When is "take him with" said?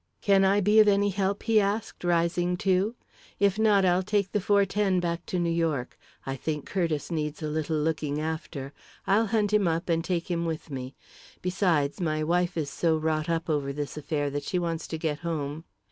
10.03-10.71